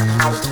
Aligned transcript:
Música 0.00 0.49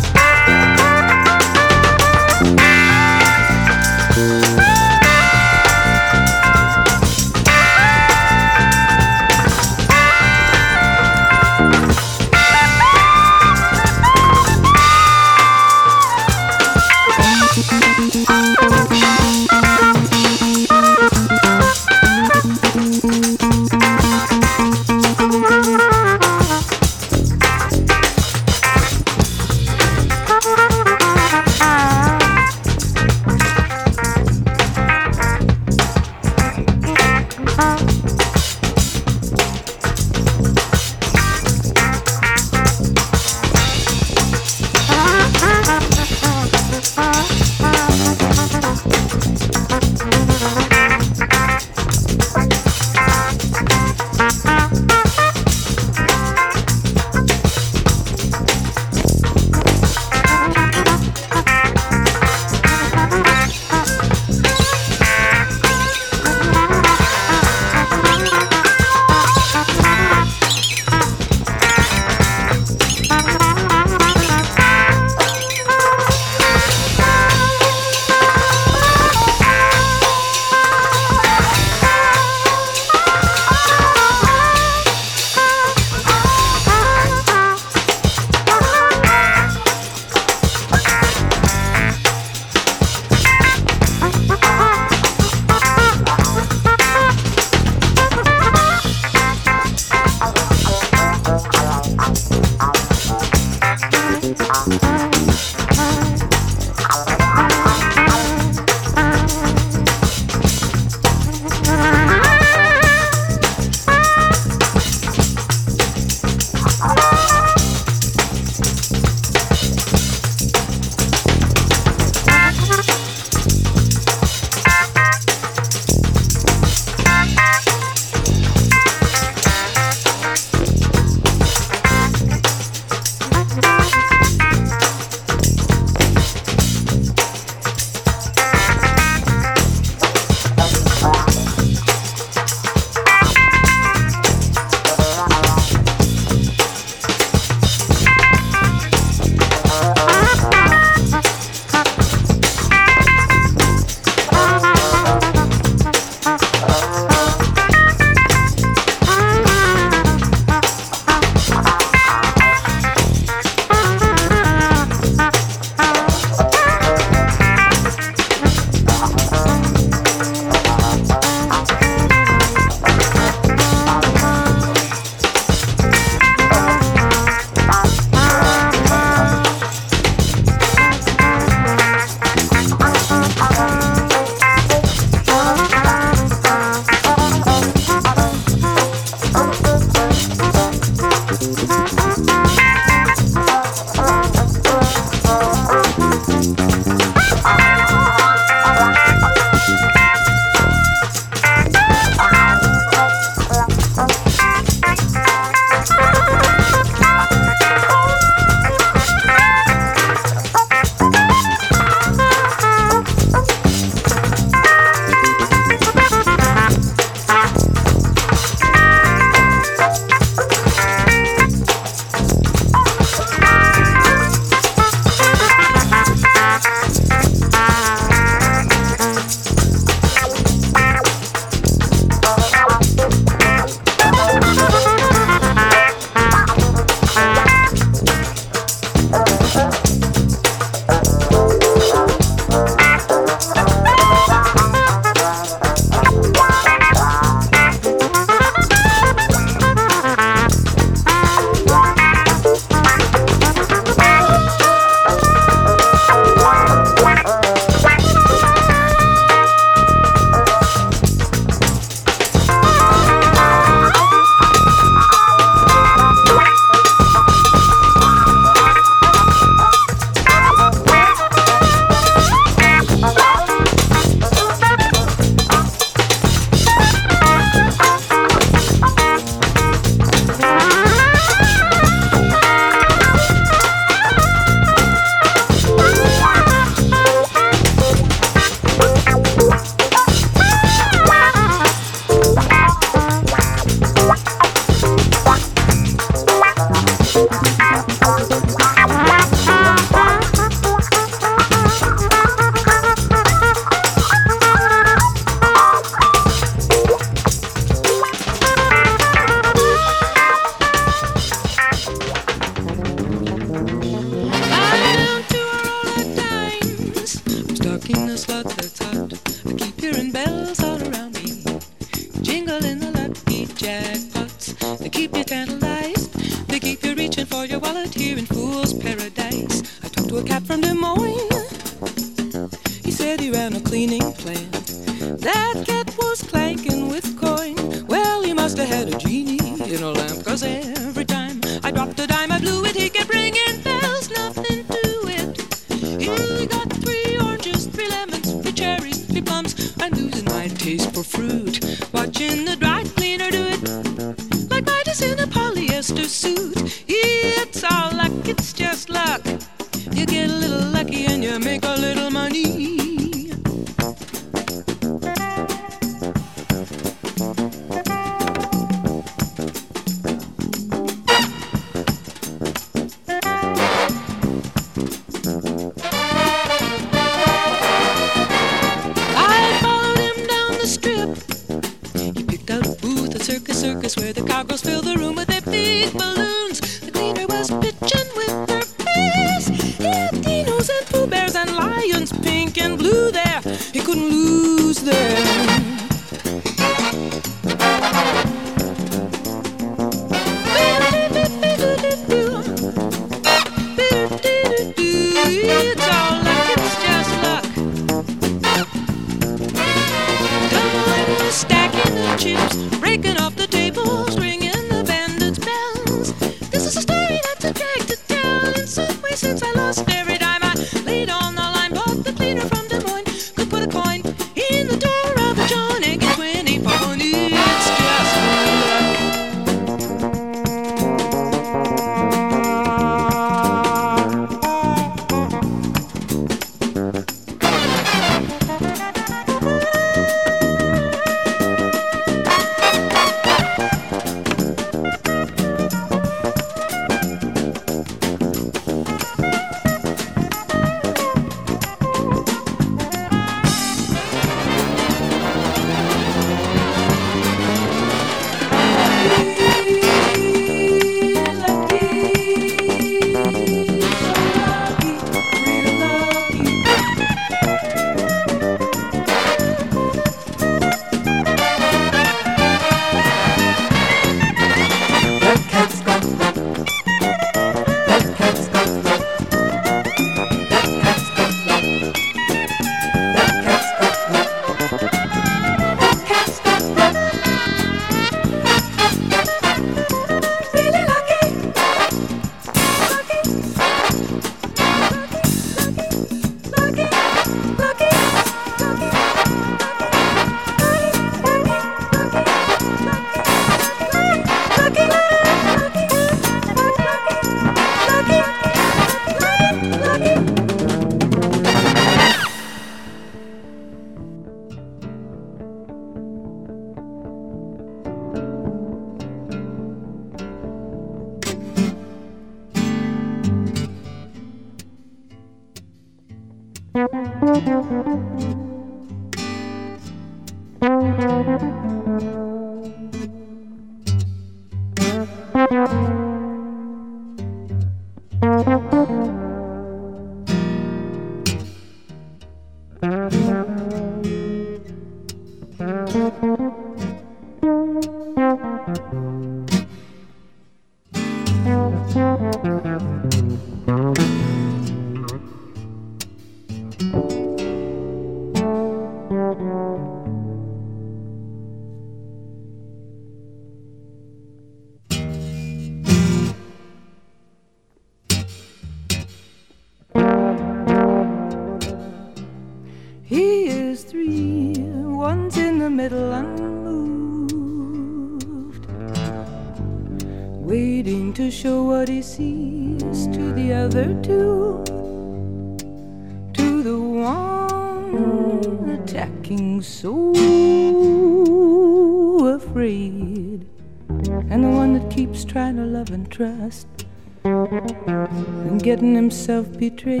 himself 599.06 599.46
betrayed 599.56 600.00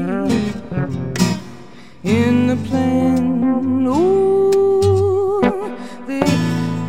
in 2.02 2.48
the 2.48 2.56
plan. 2.66 3.86
Ooh, 3.86 5.40
the 6.08 6.22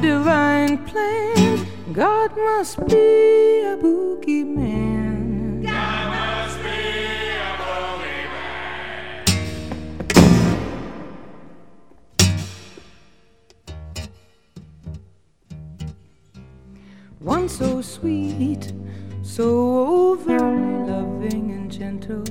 divine 0.02 0.80
plan. 0.86 1.68
God 1.94 2.36
must 2.36 2.78
be 2.88 3.62
a 3.62 3.78
boogeyman. 3.78 5.64
God 5.64 6.08
must 6.18 6.58
be 6.64 6.80
a 7.38 7.54
boogeyman. 7.62 8.58
One 17.20 17.48
so 17.48 17.82
sweet, 17.84 18.74
so 19.22 19.46
over 19.86 20.77
loving 21.28 21.52
and 21.52 21.72
gentle. 21.72 22.24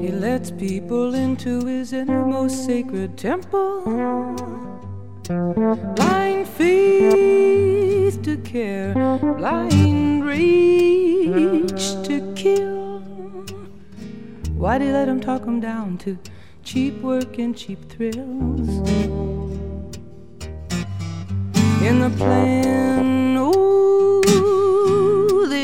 He 0.00 0.10
lets 0.10 0.50
people 0.50 1.14
into 1.14 1.64
his 1.66 1.92
innermost 1.92 2.64
sacred 2.64 3.18
temple. 3.18 3.82
Blind 5.96 6.48
faith 6.48 8.22
to 8.22 8.36
care, 8.38 8.94
blind 8.94 10.24
rage 10.24 11.84
to 12.04 12.32
kill. 12.34 13.00
Why'd 14.56 14.82
he 14.82 14.90
let 14.90 15.08
him 15.08 15.20
talk 15.20 15.44
him 15.44 15.60
down 15.60 15.98
to 15.98 16.18
cheap 16.62 17.00
work 17.02 17.38
and 17.38 17.56
cheap 17.56 17.88
thrills? 17.90 18.68
In 21.82 22.00
the 22.00 22.10
plan, 22.16 23.23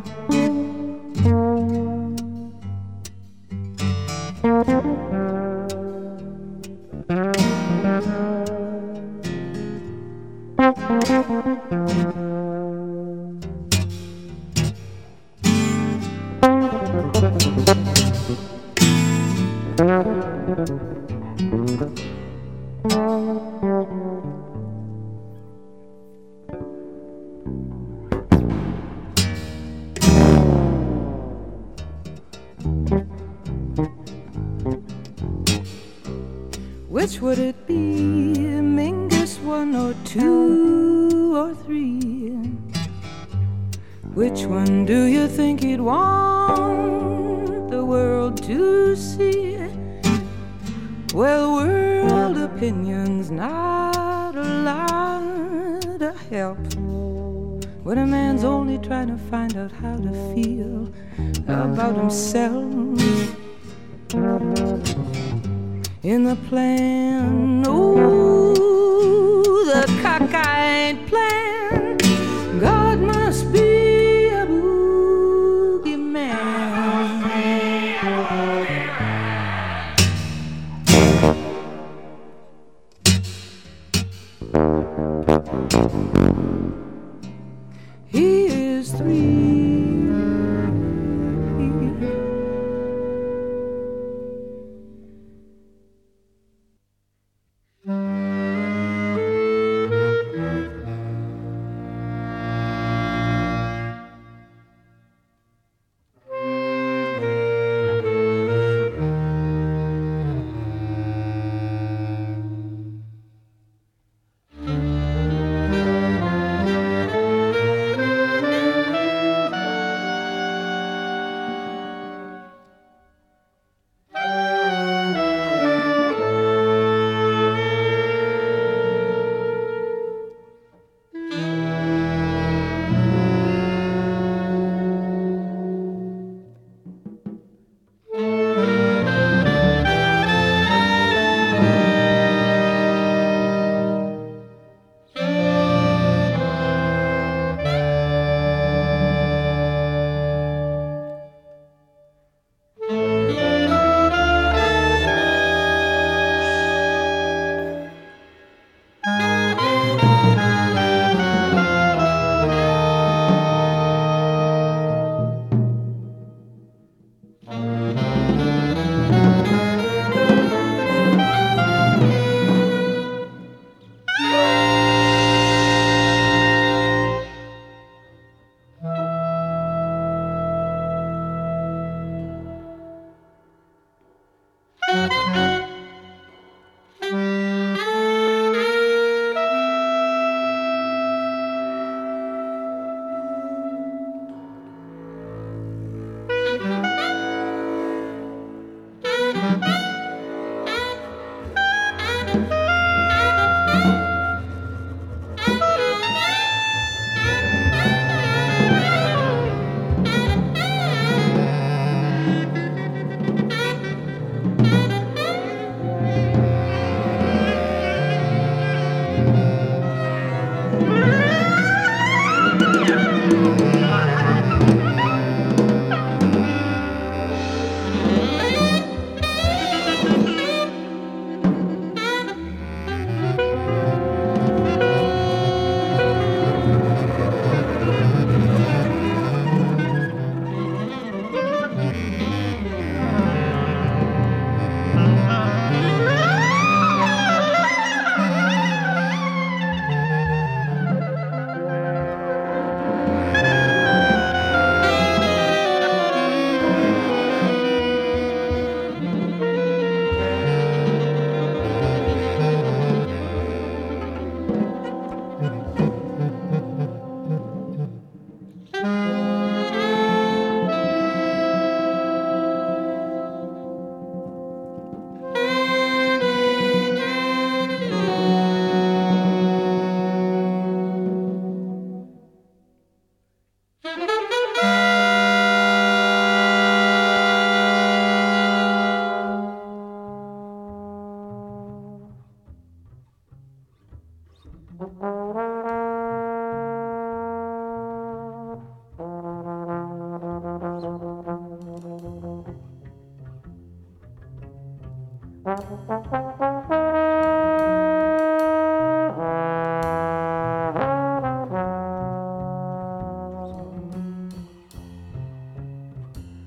Which 0.00 0.40
think 45.30 45.62
he'd 45.62 45.80
want 45.80 47.70
the 47.70 47.84
world 47.84 48.42
to 48.42 48.96
see? 48.96 49.56
Well, 51.14 51.54
world 51.54 52.36
opinions 52.36 53.30
not 53.30 54.34
a 54.34 54.42
lot 54.42 56.02
of 56.02 56.16
help. 56.30 56.58
When 57.84 57.98
a 57.98 58.06
man's 58.06 58.44
only 58.44 58.78
trying 58.78 59.08
to 59.08 59.18
find 59.30 59.56
out 59.56 59.72
how 59.72 59.96
to 59.96 60.12
feel 60.34 60.92
about 61.46 61.94
himself 61.96 62.74
in 66.02 66.24
the 66.24 66.36
plan. 66.48 67.64
Ooh, 67.68 68.52
the 69.64 69.86
cockeyed 70.02 71.06
plan. 71.06 71.29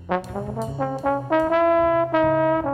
Thank 0.07 0.25
you. 2.65 2.72